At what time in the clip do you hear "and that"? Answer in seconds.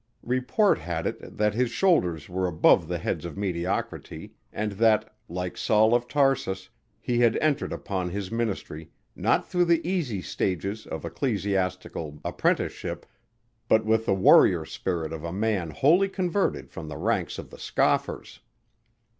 4.51-5.15